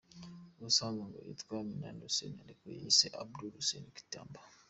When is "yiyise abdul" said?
2.73-3.53